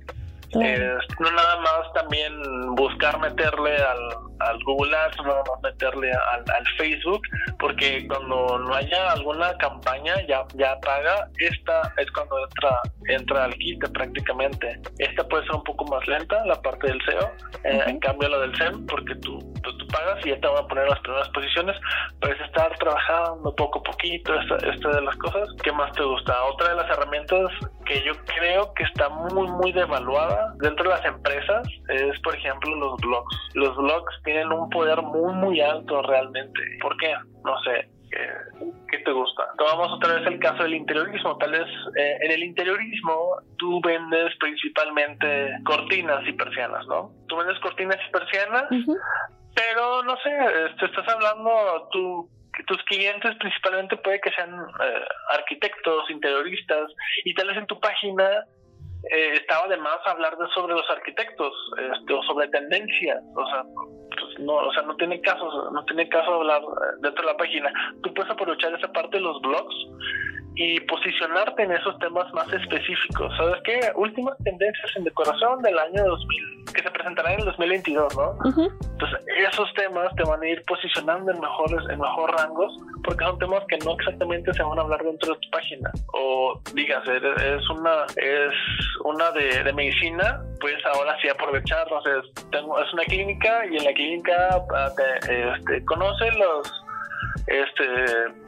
Eh, 0.62 0.98
no 1.20 1.32
nada 1.32 1.60
más 1.60 1.94
también 1.94 2.32
buscar 2.76 3.20
meterle 3.20 3.76
al, 3.76 4.00
al 4.40 4.64
Google 4.64 4.96
Ads, 4.96 5.18
no 5.18 5.24
nada 5.26 5.44
más 5.50 5.62
meterle 5.64 6.12
al, 6.12 6.40
al, 6.40 6.66
Facebook, 6.78 7.22
porque 7.60 8.06
cuando 8.08 8.60
no 8.60 8.74
haya 8.74 9.12
alguna 9.12 9.56
campaña 9.58 10.16
ya, 10.28 10.44
ya 10.56 10.80
paga, 10.80 11.28
esta 11.40 11.94
es 11.98 12.12
cuando 12.12 12.44
entra, 12.44 12.82
entra 13.08 13.44
al 13.46 13.54
quite 13.56 13.88
prácticamente. 13.90 14.80
Esta 15.00 15.28
puede 15.28 15.44
ser 15.46 15.56
un 15.56 15.64
poco 15.64 15.86
más 15.86 16.06
lenta, 16.08 16.46
la 16.46 16.62
parte 16.62 16.88
del 16.88 17.02
SEO, 17.04 17.32
eh, 17.64 17.84
en 17.88 18.00
cambio 18.00 18.30
la 18.30 18.40
del 18.40 18.56
SEM, 18.58 18.86
porque 18.88 19.16
tú, 19.16 19.40
tú, 19.64 19.72
pagas 19.92 20.26
y 20.26 20.30
ya 20.30 20.40
te 20.40 20.48
van 20.48 20.64
a 20.64 20.68
poner 20.68 20.90
las 20.90 21.00
primeras 21.00 21.30
posiciones, 21.30 21.78
puedes 22.20 22.40
estar 22.42 22.76
trabajando 22.78 23.56
poco 23.56 23.80
a 23.80 23.84
poquito, 23.84 24.34
esta, 24.40 24.56
esta 24.70 24.90
de 24.90 25.02
las 25.02 25.16
cosas. 25.18 25.48
¿Qué 25.64 25.72
más 25.72 25.92
te 25.94 26.04
gusta? 26.04 26.44
Otra 26.46 26.70
de 26.70 26.76
las 26.76 26.90
herramientas 26.90 27.52
que 27.86 28.04
yo 28.04 28.14
creo 28.26 28.74
que 28.74 28.84
está 28.84 29.10
muy, 29.10 29.48
muy 29.48 29.72
devaluada 29.72 30.54
dentro 30.58 30.90
de 30.90 30.96
las 30.96 31.06
empresas 31.06 31.68
es, 31.90 32.20
por 32.22 32.36
ejemplo, 32.36 32.76
los 32.76 33.00
blogs. 33.00 33.36
Los 33.54 33.76
blogs 33.78 34.14
tienen 34.26 34.52
un 34.52 34.70
poder 34.70 35.02
muy, 35.02 35.34
muy 35.34 35.62
alto 35.62 36.02
realmente. 36.02 36.62
¿Por 36.82 36.98
qué? 36.98 37.14
No 37.44 37.60
sé. 37.62 37.90
¿Qué, 38.90 39.00
te 39.00 39.12
gusta? 39.12 39.44
Tomamos 39.58 39.92
otra 39.94 40.16
vez 40.16 40.28
el 40.28 40.40
caso 40.40 40.64
del 40.64 40.76
interiorismo. 40.76 41.38
Tal 41.38 41.52
vez 41.52 41.68
eh, 41.98 42.18
en 42.22 42.32
el 42.32 42.44
interiorismo 42.44 43.38
tú 43.58 43.82
vendes 43.82 44.34
principalmente 44.40 45.52
cortinas 45.66 46.26
y 46.28 46.34
persianas, 46.34 46.88
¿no? 46.88 47.12
Tú 47.28 47.36
vendes 47.36 47.60
cortinas 47.60 47.98
y 48.08 48.12
persianas, 48.12 48.64
pero 49.54 50.04
no 50.04 50.16
sé, 50.18 50.32
te 50.80 50.86
estás 50.86 51.08
hablando, 51.10 51.90
tú 51.92 52.30
tus 52.68 52.82
clientes 52.84 53.36
principalmente 53.38 53.98
puede 53.98 54.22
que 54.22 54.32
sean 54.32 54.54
eh, 54.54 55.06
arquitectos, 55.32 56.10
interioristas, 56.10 56.92
y 57.24 57.34
tal 57.34 57.50
vez 57.50 57.58
en 57.58 57.68
tu 57.68 57.80
página 57.80 58.46
eh, 59.12 59.34
estaba 59.34 59.68
de 59.68 59.78
más 59.78 59.98
hablar 60.06 60.38
de 60.38 60.48
sobre 60.54 60.74
los 60.74 60.90
arquitectos 60.90 61.54
este, 61.78 62.14
o 62.14 62.24
sobre 62.24 62.48
tendencias, 62.50 63.24
o 63.36 63.46
sea, 63.48 63.64
pues 63.76 64.40
no, 64.40 64.56
o 64.56 64.74
sea, 64.74 64.84
no 64.84 64.96
tiene 64.96 65.20
caso, 65.22 65.70
no 65.72 65.84
tiene 65.86 66.08
caso 66.10 66.36
hablar 66.36 66.62
eh, 66.62 66.98
dentro 67.02 67.22
de 67.22 67.32
la 67.32 67.38
página. 67.38 67.72
Tú 68.04 68.14
puedes 68.14 68.32
aprovechar 68.32 68.74
esa 68.74 68.92
parte 68.92 69.18
de 69.18 69.24
los 69.24 69.42
blogs 69.42 69.76
y 70.56 70.80
posicionarte 70.82 71.64
en 71.64 71.72
esos 71.74 71.98
temas 72.00 72.32
más 72.34 72.52
específicos. 72.54 73.36
¿Sabes 73.38 73.62
qué? 73.64 73.80
Últimas 73.96 74.38
tendencias 74.44 74.96
en 74.96 75.04
decoración 75.04 75.62
del 75.62 75.78
año 75.78 76.04
2000 76.06 76.65
que 76.76 76.84
se 76.84 76.92
presentarán 76.92 77.34
en 77.34 77.40
el 77.40 77.46
2022, 77.46 78.16
¿no? 78.16 78.38
Entonces, 78.46 79.20
esos 79.50 79.74
temas 79.74 80.14
te 80.16 80.24
van 80.24 80.42
a 80.42 80.48
ir 80.48 80.64
posicionando 80.66 81.32
en 81.32 81.40
mejores, 81.40 81.80
en 81.90 82.00
mejor 82.00 82.32
rangos, 82.38 82.78
porque 83.04 83.24
son 83.24 83.40
temas 83.40 83.64
que 83.68 83.78
no 83.80 83.94
exactamente 83.94 84.54
se 84.54 84.64
van 84.64 84.78
a 84.78 84.82
hablar 84.82 85.04
dentro 85.04 85.34
de 85.34 85.40
tu 85.40 85.50
página. 85.50 85.92
O 86.14 86.60
digas, 86.74 87.04
es 87.08 87.70
una, 87.70 88.06
es 88.18 88.54
una 89.04 89.32
de, 89.32 89.74
medicina, 89.74 90.42
pues 90.60 90.76
ahora 90.86 91.18
sí 91.22 91.30
aprovechar, 91.30 91.90
no 91.92 92.02
sé, 92.02 92.12
tengo, 92.52 92.80
es 92.80 92.94
una 92.94 93.04
clínica 93.04 93.66
y 93.66 93.78
en 93.78 93.84
la 93.84 93.94
clínica 93.94 94.66
ah, 94.76 94.90
te, 94.96 95.52
este, 95.54 95.86
conoce 95.86 96.32
los 96.32 96.86
este 97.48 98.45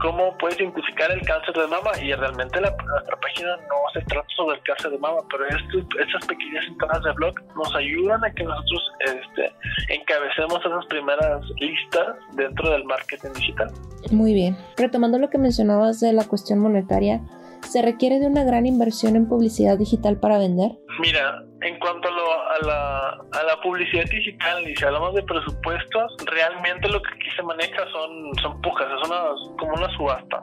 cómo 0.00 0.36
puedes 0.38 0.58
identificar 0.60 1.10
el 1.10 1.20
cáncer 1.22 1.54
de 1.54 1.66
mama 1.66 1.90
y 2.02 2.12
realmente 2.12 2.60
la, 2.60 2.70
nuestra 2.70 3.16
página 3.16 3.56
no 3.56 3.76
se 3.92 4.00
trata 4.06 4.26
sobre 4.36 4.56
el 4.56 4.62
cáncer 4.64 4.90
de 4.90 4.98
mama, 4.98 5.18
pero 5.30 5.46
estas 5.46 6.26
pequeñas 6.26 6.64
entradas 6.66 7.02
de 7.02 7.12
blog 7.12 7.34
nos 7.56 7.74
ayudan 7.74 8.24
a 8.24 8.30
que 8.30 8.44
nosotros 8.44 8.92
este, 9.00 9.52
encabecemos 9.94 10.60
esas 10.64 10.86
primeras 10.86 11.42
listas 11.60 12.16
dentro 12.32 12.70
del 12.70 12.84
marketing 12.84 13.30
digital. 13.34 13.70
Muy 14.10 14.34
bien. 14.34 14.56
Retomando 14.76 15.18
lo 15.18 15.30
que 15.30 15.38
mencionabas 15.38 16.00
de 16.00 16.12
la 16.12 16.24
cuestión 16.24 16.58
monetaria, 16.58 17.20
¿se 17.62 17.82
requiere 17.82 18.18
de 18.18 18.26
una 18.26 18.44
gran 18.44 18.66
inversión 18.66 19.16
en 19.16 19.28
publicidad 19.28 19.78
digital 19.78 20.18
para 20.18 20.38
vender? 20.38 20.72
Mira, 21.00 21.42
en 21.60 21.78
cuanto 21.78 22.08
a, 22.08 22.66
la, 22.66 23.08
a 23.08 23.42
la 23.44 23.60
publicidad 23.62 24.04
digital 24.04 24.68
y 24.68 24.74
si 24.76 24.84
hablamos 24.84 25.14
de 25.14 25.22
presupuestos, 25.22 26.16
realmente 26.24 26.88
lo 26.88 27.02
que 27.02 27.10
aquí 27.10 27.30
se 27.36 27.42
maneja 27.42 27.84
son, 27.92 28.32
son 28.40 28.60
pujas, 28.62 28.86
es 28.86 29.08
una, 29.08 29.56
como 29.58 29.74
una 29.74 29.90
subasta. 29.96 30.42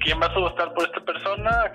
¿Quién 0.00 0.20
va 0.20 0.26
a 0.26 0.34
subastar 0.34 0.74
por 0.74 0.84
esta 0.84 1.00
persona? 1.00 1.16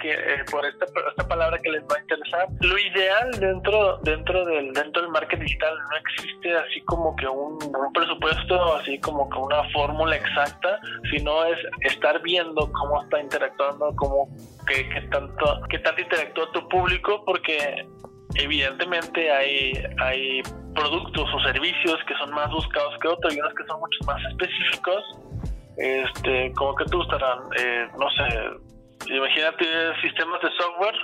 que 0.02 0.12
eh, 0.12 0.44
por 0.50 0.66
esta, 0.66 0.86
esta 0.86 1.28
que 1.60 1.70
les 1.70 1.84
va 1.84 1.96
a 1.98 2.00
interesar? 2.02 2.48
Lo 2.62 2.78
ideal 2.78 3.32
dentro, 3.40 3.98
dentro, 4.04 4.46
del, 4.46 4.74
dentro 4.74 5.02
del 5.02 5.12
marketing 5.12 5.44
digital 5.44 5.74
no 5.90 5.98
existe 5.98 6.58
así 6.58 6.82
como 6.82 7.16
que 7.16 7.28
un, 7.28 7.58
presupuesto, 7.94 8.76
así 8.76 9.00
como 9.00 9.30
que 9.30 9.38
una 9.38 9.64
fórmula 9.72 10.16
exacta, 10.16 10.80
sino 11.12 11.46
es 11.46 11.58
estar 11.82 12.22
viendo 12.22 12.72
cómo 12.72 13.02
está 13.04 13.20
interactuando, 13.20 13.94
cómo, 13.96 14.30
qué, 14.68 14.84
tanto, 15.12 15.62
qué 15.70 15.80
tanto 15.80 16.02
interactúa 16.02 16.52
tu 16.54 16.68
público, 16.70 17.24
porque 17.26 17.86
evidentemente 18.36 19.32
hay, 19.32 19.74
hay 20.00 20.42
productos 20.76 21.30
o 21.34 21.40
servicios 21.42 21.98
que 22.08 22.14
son 22.16 22.32
más 22.32 22.50
buscados 22.52 22.98
que 23.02 23.08
otros 23.08 23.36
y 23.36 23.40
unos 23.40 23.54
que 23.54 23.66
son 23.66 23.80
mucho 23.80 24.00
más 24.06 24.22
específicos. 24.32 25.04
Este, 25.78 26.52
como 26.54 26.76
que 26.76 26.86
te 26.86 26.96
gustarán, 26.96 27.40
eh, 27.58 27.88
no 27.98 28.10
sé, 28.12 29.14
imagínate 29.14 29.66
sistemas 30.02 30.42
de 30.42 30.50
software 30.58 30.96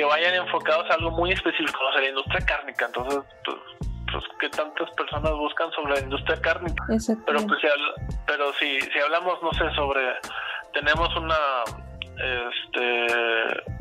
que 0.00 0.06
vayan 0.06 0.32
enfocados 0.32 0.90
a 0.90 0.94
algo 0.94 1.10
muy 1.10 1.30
específico, 1.30 1.78
o 1.86 1.92
sea, 1.92 2.00
la 2.00 2.08
industria 2.08 2.40
cárnica. 2.46 2.86
Entonces, 2.86 3.20
pues, 3.44 3.58
pues 4.10 4.24
¿qué 4.40 4.48
tantas 4.48 4.90
personas 4.92 5.32
buscan 5.32 5.70
sobre 5.72 5.92
la 5.92 6.00
industria 6.00 6.40
cárnica? 6.40 6.84
Pero, 7.26 7.46
pues, 7.46 7.60
si, 7.60 7.68
pero 8.26 8.50
si, 8.54 8.80
si 8.80 8.98
hablamos, 8.98 9.42
no 9.42 9.52
sé, 9.52 9.70
sobre, 9.74 10.00
tenemos 10.72 11.14
una 11.16 11.36
este 12.16 13.06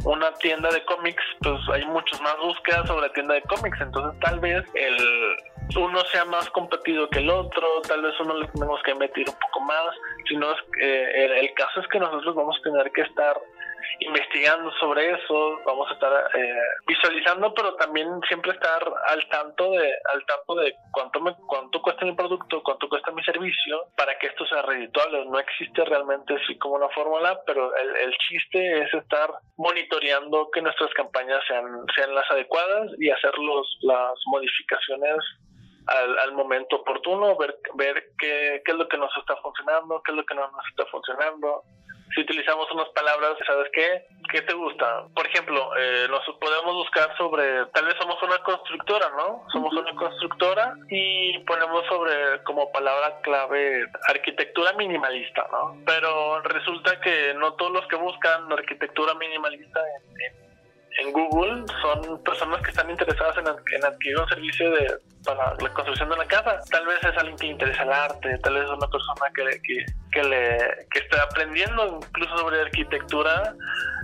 una 0.04 0.34
tienda 0.36 0.70
de 0.72 0.84
cómics, 0.84 1.24
pues 1.42 1.60
hay 1.74 1.86
muchos 1.86 2.22
más 2.22 2.38
búsquedas 2.38 2.88
sobre 2.88 3.08
la 3.08 3.14
tienda 3.14 3.36
de 3.36 3.42
cómics, 3.44 3.80
entonces 3.80 4.20
tal 4.22 4.40
vez 4.40 4.64
el 4.76 4.98
uno 5.78 6.00
sea 6.12 6.26
más 6.26 6.50
competido 6.50 7.10
que 7.10 7.20
el 7.20 7.30
otro, 7.30 7.82
tal 7.88 8.02
vez 8.02 8.14
uno 8.20 8.40
le 8.40 8.48
tenemos 8.48 8.82
que 8.84 8.96
meter 8.96 9.28
un 9.28 9.40
poco 9.40 9.60
más, 9.62 9.96
sino 10.28 10.52
es, 10.52 10.58
eh, 10.82 11.12
el, 11.16 11.32
el 11.32 11.54
caso 11.54 11.80
es 11.80 11.88
que 11.88 12.00
nosotros 12.00 12.36
vamos 12.36 12.58
a 12.60 12.64
tener 12.64 12.92
que 12.92 13.02
estar 13.02 13.38
investigando 14.00 14.72
sobre 14.80 15.12
eso, 15.12 15.60
vamos 15.66 15.90
a 15.90 15.94
estar 15.94 16.32
eh, 16.36 16.54
visualizando, 16.88 17.54
pero 17.54 17.76
también 17.76 18.08
siempre 18.28 18.52
estar 18.52 18.82
al 19.08 19.28
tanto 19.30 19.72
de 19.72 19.94
al 20.14 20.26
tanto 20.26 20.56
de 20.56 20.74
cuánto 20.92 21.20
me 21.22 21.36
cuánto 21.48 21.82
cuesta 21.82 22.06
mi 22.06 22.14
producto, 22.14 22.62
cuánto 22.64 22.88
cuesta 22.88 23.12
mi 23.12 23.24
servicio, 23.24 23.86
para 23.96 24.18
que 24.18 24.28
esto 24.28 24.46
sea 24.48 24.62
redituable. 24.62 25.26
No 25.26 25.40
existe 25.40 25.84
realmente 25.86 26.36
así 26.36 26.58
como 26.58 26.76
una 26.76 26.90
fórmula, 26.90 27.40
pero 27.46 27.76
el, 27.76 27.96
el 27.96 28.14
chiste 28.18 28.84
es 28.84 28.94
estar 28.94 29.32
monitoreando 29.58 30.50
que 30.52 30.62
nuestras 30.62 30.94
campañas 30.94 31.42
sean 31.48 31.66
sean 31.96 32.14
las 32.14 32.30
adecuadas 32.32 32.92
y 33.00 33.10
hacer 33.10 33.38
los, 33.38 33.78
las 33.82 34.14
modificaciones 34.28 35.18
al, 35.90 36.20
al, 36.20 36.32
momento 36.34 36.78
oportuno, 36.78 37.36
ver, 37.38 37.58
ver 37.76 38.12
qué, 38.18 38.62
qué 38.64 38.72
es 38.72 38.78
lo 38.78 38.88
que 38.88 38.98
nos 38.98 39.16
está 39.18 39.36
funcionando, 39.38 40.02
qué 40.04 40.12
es 40.12 40.18
lo 40.18 40.26
que 40.26 40.36
no 40.36 40.50
nos 40.52 40.66
está 40.70 40.86
funcionando, 40.88 41.64
si 42.14 42.22
utilizamos 42.22 42.70
unas 42.72 42.90
palabras, 42.90 43.38
¿sabes 43.46 43.70
qué? 43.72 44.06
¿Qué 44.32 44.42
te 44.42 44.54
gusta? 44.54 45.06
Por 45.16 45.28
ejemplo, 45.28 45.72
eh, 45.78 46.08
nos 46.10 46.24
podemos 46.40 46.74
buscar 46.74 47.16
sobre, 47.18 47.66
tal 47.68 47.86
vez 47.86 47.96
somos 48.00 48.22
una 48.24 48.38
constructora, 48.40 49.10
¿no? 49.16 49.46
Somos 49.52 49.74
una 49.74 49.94
constructora 49.96 50.74
y 50.90 51.38
ponemos 51.40 51.86
sobre 51.88 52.44
como 52.44 52.72
palabra 52.72 53.20
clave 53.22 53.86
arquitectura 54.08 54.74
minimalista, 54.74 55.48
¿no? 55.52 55.78
Pero 55.86 56.42
resulta 56.42 57.00
que 57.02 57.34
no 57.36 57.54
todos 57.54 57.72
los 57.72 57.88
que 57.88 57.96
buscan 57.96 58.52
arquitectura 58.52 59.14
minimalista 59.16 59.80
en 59.80 60.22
en 60.22 60.49
Google 61.12 61.66
son 61.82 62.24
personas 62.24 62.62
que 62.62 62.70
están 62.70 62.90
interesadas 62.90 63.38
en, 63.38 63.86
adquirir 63.86 64.20
un 64.20 64.28
servicio 64.28 64.70
de, 64.72 64.98
para 65.24 65.56
la 65.56 65.74
construcción 65.74 66.10
de 66.10 66.16
una 66.16 66.26
casa. 66.26 66.60
Tal 66.70 66.86
vez 66.86 66.98
es 67.04 67.18
alguien 67.18 67.38
que 67.38 67.46
le 67.48 67.52
interesa 67.54 67.84
el 67.84 67.92
arte, 67.92 68.38
tal 68.40 68.54
vez 68.56 68.64
es 68.64 68.70
una 68.70 68.88
persona 68.88 69.32
que, 69.34 69.62
que, 69.62 69.86
que, 70.12 70.24
le, 70.24 70.88
que 70.92 71.00
está 71.00 71.24
aprendiendo 71.24 72.02
incluso 72.02 72.38
sobre 72.38 72.62
arquitectura. 72.62 73.54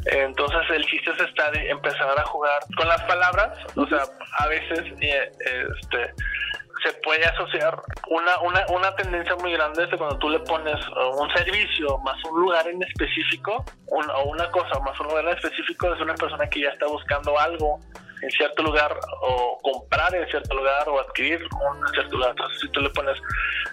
Entonces 0.06 0.62
el 0.70 0.86
chiste 0.86 1.12
es 1.12 1.20
estar, 1.22 1.56
empezar 1.58 2.18
a 2.18 2.24
jugar 2.26 2.62
con 2.78 2.88
las 2.88 3.02
palabras. 3.04 3.58
O 3.76 3.86
sea, 3.88 4.04
a 4.38 4.48
veces 4.48 4.82
eh, 5.02 5.32
este, 5.82 6.14
se 6.86 6.94
puede 7.02 7.26
asociar 7.26 7.82
una, 8.10 8.40
una, 8.42 8.66
una 8.70 8.96
tendencia 8.96 9.36
muy 9.38 9.54
grande 9.54 9.88
de 9.88 9.98
cuando 9.98 10.18
tú 10.20 10.30
le 10.30 10.40
pones 10.42 10.76
uh, 10.90 11.22
un 11.22 11.30
servicio 11.32 11.98
más 12.00 12.24
un 12.26 12.42
lugar 12.42 12.68
en 12.68 12.82
específico 12.84 13.66
o 13.88 14.30
una 14.30 14.50
cosa 14.52 14.80
más 14.82 15.00
un 15.00 15.08
lugar 15.08 15.26
en 15.26 15.32
específico 15.32 15.94
es 15.94 16.00
una 16.00 16.14
persona 16.14 16.48
que 16.48 16.62
ya 16.62 16.70
está 16.70 16.86
buscando 16.86 17.38
algo 17.40 17.80
en 18.22 18.32
cierto 18.32 18.64
lugar 18.64 18.98
o 19.22 19.60
comprar 19.62 20.14
en 20.16 20.28
cierto 20.28 20.56
lugar 20.56 20.88
o 20.90 21.00
adquirir 21.00 21.42
en 21.42 21.94
cierto 21.94 22.16
lugar. 22.16 22.32
Entonces, 22.32 22.60
si 22.62 22.70
tú 22.70 22.80
le 22.80 22.90
pones 22.90 23.20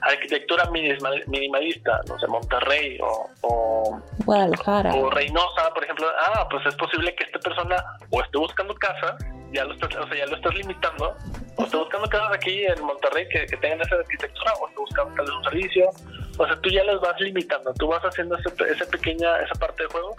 arquitectura 0.03 0.69
minimalista, 0.71 2.01
no 2.09 2.19
sé, 2.19 2.27
Monterrey 2.27 2.99
o, 3.01 3.31
o, 3.43 4.01
Guadalajara 4.25 4.95
o 4.95 5.11
Reynosa, 5.11 5.73
por 5.73 5.85
ejemplo, 5.85 6.07
ah, 6.21 6.47
pues 6.51 6.67
es 6.67 6.75
posible 6.75 7.15
que 7.15 7.25
esta 7.25 7.39
persona 7.39 7.77
o 8.11 8.21
esté 8.21 8.39
buscando 8.39 8.75
casa, 8.75 9.17
ya 9.53 9.65
lo 9.65 9.75
estás, 9.75 9.95
o 9.97 10.07
sea, 10.07 10.17
ya 10.17 10.27
lo 10.27 10.37
estás 10.37 10.55
limitando, 10.55 11.17
o 11.57 11.65
esté 11.65 11.77
buscando 11.77 12.09
casas 12.09 12.33
aquí 12.35 12.65
en 12.65 12.83
Monterrey 12.83 13.29
que, 13.29 13.47
que 13.47 13.57
tengan 13.59 13.81
esa 13.81 13.97
arquitectura, 13.97 14.53
o 14.61 14.69
esté 14.69 14.81
buscando 14.81 15.15
tal 15.15 15.27
vez 15.27 15.35
un 15.35 15.45
servicio, 15.45 15.91
o 16.39 16.47
sea, 16.47 16.61
tú 16.61 16.71
ya 16.71 16.85
los 16.85 17.01
vas 17.01 17.21
limitando, 17.21 17.73
tú 17.75 17.89
vas 17.89 18.03
haciendo 18.03 18.37
esa 18.37 18.87
pequeña, 18.87 19.39
esa 19.41 19.55
parte 19.59 19.83
de 19.85 19.89
juego 19.91 20.17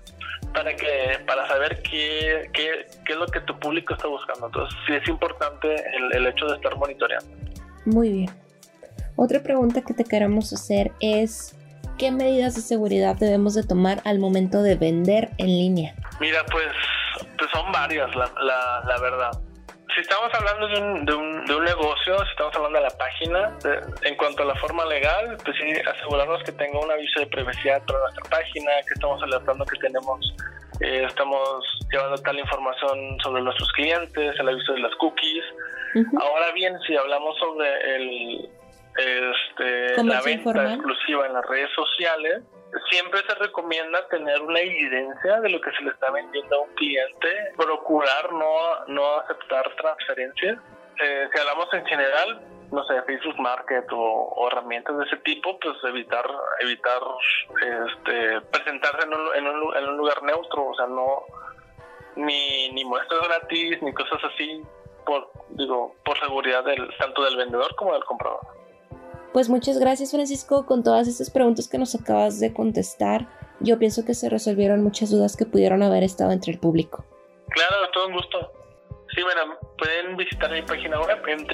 para 0.54 0.75
que 0.75 1.20
para 1.25 1.48
saber 1.48 1.82
qué, 1.82 2.50
qué, 2.54 2.86
qué, 3.06 3.13
es 3.13 3.20
lo 3.20 3.25
que 3.28 3.40
tu 3.42 3.60
público 3.60 3.96
está 3.96 4.08
buscando. 4.08 4.46
Entonces, 4.46 4.78
sí 4.86 4.94
es 4.94 5.08
importante 5.08 5.68
el, 5.74 6.16
el 6.16 6.28
hecho 6.28 6.46
de 6.46 6.56
estar 6.56 6.75
monitoreando. 6.78 7.36
Muy 7.86 8.12
bien. 8.12 8.30
Otra 9.16 9.42
pregunta 9.42 9.82
que 9.82 9.94
te 9.94 10.04
queremos 10.04 10.54
hacer 10.54 10.92
es, 11.00 11.56
¿qué 11.98 12.12
medidas 12.12 12.56
de 12.56 12.62
seguridad 12.62 13.16
debemos 13.16 13.56
de 13.56 13.63
tomar 13.63 14.02
al 14.06 14.20
momento 14.20 14.62
de 14.62 14.75
vender 14.75 15.32
en 15.38 15.48
línea? 15.48 15.96
Mira, 16.20 16.46
pues, 16.52 16.68
pues 17.38 17.51
son 17.51 17.72
varias, 17.72 18.13
la, 18.15 18.29
la, 18.41 18.84
la 18.86 18.98
verdad. 19.00 19.32
Si 19.93 20.01
estamos 20.01 20.34
hablando 20.34 20.67
de 20.67 20.82
un, 20.82 21.05
de, 21.05 21.13
un, 21.13 21.46
de 21.46 21.55
un, 21.55 21.63
negocio, 21.65 22.17
si 22.17 22.32
estamos 22.32 22.55
hablando 22.55 22.79
de 22.79 22.86
la 22.86 22.98
página, 22.98 23.55
en 24.01 24.15
cuanto 24.15 24.41
a 24.41 24.46
la 24.48 24.55
forma 24.55 24.86
legal, 24.86 25.38
pues 25.43 25.55
sí, 25.58 25.72
asegurarnos 25.88 26.41
que 26.43 26.51
tenga 26.53 26.79
un 26.79 26.91
aviso 26.91 27.20
de 27.20 27.27
privacidad 27.27 27.84
para 27.86 28.00
nuestra 28.00 28.24
página, 28.29 28.72
que 28.88 28.93
estamos 28.96 29.22
alertando 29.22 29.65
que 29.65 29.77
tenemos, 29.77 30.36
eh, 30.79 31.05
estamos 31.08 31.63
llevando 31.91 32.17
tal 32.24 32.39
información 32.39 33.17
sobre 33.22 33.43
nuestros 33.43 33.72
clientes, 33.74 34.39
el 34.39 34.50
aviso 34.50 34.74
de 34.74 34.79
las 34.79 34.96
cookies. 34.96 35.43
Ahora 36.20 36.51
bien, 36.53 36.75
si 36.88 36.96
hablamos 36.96 37.38
sobre 37.38 37.96
el, 37.96 38.50
este, 38.98 40.03
la 40.03 40.22
venta 40.22 40.74
exclusiva 40.74 41.27
en 41.27 41.34
las 41.34 41.46
redes 41.46 41.70
sociales, 41.75 42.41
siempre 42.89 43.22
se 43.27 43.36
recomienda 43.36 44.08
tener 44.08 44.42
una 44.42 44.60
evidencia 44.60 45.39
de 45.42 45.50
lo 45.50 45.62
que 45.62 45.72
se 45.72 45.84
le 45.84 45.92
está 45.92 46.12
vendiendo 46.12 46.56
a 46.56 46.62
un 46.62 46.74
cliente, 46.75 47.27
procurar 47.58 48.32
no, 48.34 48.86
no 48.88 49.15
aceptar 49.20 49.70
transferencias. 49.75 50.60
Eh, 51.01 51.30
si 51.34 51.39
hablamos 51.39 51.74
en 51.74 51.86
general, 51.86 52.42
no 52.72 52.84
sé, 52.86 53.01
Facebook 53.03 53.39
Market 53.39 53.86
o, 53.92 54.48
herramientas 54.51 54.98
de 54.98 55.06
ese 55.06 55.18
tipo, 55.18 55.58
pues 55.60 55.75
evitar 55.86 56.25
evitar 56.62 57.01
este, 57.62 58.42
presentarse 58.51 59.08
en 59.08 59.13
un, 59.13 59.36
en, 59.36 59.48
un, 59.48 59.75
en 59.75 59.89
un 59.89 59.98
lugar 59.98 60.22
neutro, 60.24 60.68
o 60.68 60.75
sea, 60.75 60.88
no 60.88 61.24
ni, 62.15 62.70
ni 62.72 62.86
muestras 62.86 63.27
gratis 63.27 63.82
ni 63.82 63.94
cosas 63.94 64.24
así 64.24 64.62
por 65.06 65.32
digo 65.50 65.96
por 66.06 66.20
seguridad 66.20 66.63
del 66.63 66.88
tanto 66.98 67.24
del 67.24 67.38
vendedor 67.38 67.75
como 67.75 67.94
del 67.94 68.03
comprador. 68.03 68.42
Pues 69.34 69.50
muchas 69.50 69.80
gracias 69.80 70.12
Francisco 70.12 70.68
con 70.68 70.84
todas 70.84 71.08
estas 71.08 71.32
preguntas 71.32 71.68
que 71.68 71.80
nos 71.80 71.96
acabas 71.96 72.40
de 72.40 72.54
contestar. 72.54 73.28
Yo 73.60 73.80
pienso 73.80 74.06
que 74.06 74.13
se 74.13 74.30
resolvieron 74.30 74.84
muchas 74.84 75.10
dudas 75.10 75.36
que 75.36 75.48
pudieron 75.48 75.82
haber 75.82 76.04
estado 76.04 76.32
entre 76.32 76.54
el 76.54 76.60
público. 76.60 77.04
Claro, 77.50 77.75
todo 77.94 78.08
un 78.10 78.13
gusto. 78.13 78.52
Sí, 79.16 79.24
bueno, 79.24 79.58
pueden 79.80 80.16
visitar 80.18 80.52
mi 80.52 80.62
página 80.62 81.00
web 81.02 81.18
en. 81.28 81.48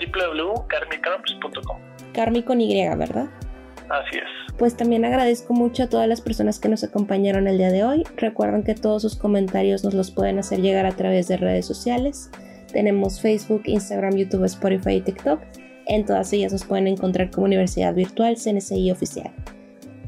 Carmi 2.13 2.43
con 2.43 2.59
Y, 2.59 2.85
¿verdad? 2.97 3.29
Así 3.89 4.17
es. 4.17 4.55
Pues 4.57 4.75
también 4.75 5.05
agradezco 5.05 5.53
mucho 5.53 5.83
a 5.83 5.89
todas 5.89 6.07
las 6.09 6.19
personas 6.19 6.59
que 6.59 6.67
nos 6.67 6.83
acompañaron 6.83 7.47
el 7.47 7.57
día 7.57 7.71
de 7.71 7.85
hoy. 7.85 8.03
Recuerden 8.17 8.63
que 8.63 8.75
todos 8.75 9.03
sus 9.03 9.15
comentarios 9.15 9.85
nos 9.85 9.93
los 9.93 10.11
pueden 10.11 10.37
hacer 10.37 10.59
llegar 10.59 10.85
a 10.85 10.95
través 10.97 11.29
de 11.29 11.37
redes 11.37 11.65
sociales. 11.65 12.29
Tenemos 12.73 13.21
Facebook, 13.21 13.63
Instagram, 13.65 14.15
YouTube, 14.17 14.43
Spotify 14.43 14.95
y 14.95 15.01
TikTok. 15.01 15.39
En 15.89 16.05
todas 16.05 16.31
ellas 16.33 16.51
nos 16.53 16.65
pueden 16.65 16.85
encontrar 16.87 17.31
como 17.31 17.47
Universidad 17.47 17.95
Virtual 17.95 18.37
CNCI 18.37 18.91
Oficial. 18.91 19.31